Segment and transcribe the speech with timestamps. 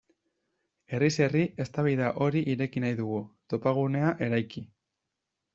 [0.97, 3.21] Herriz herri eztabaida hori ireki nahi dugu,
[3.55, 4.69] topagunea eraiki.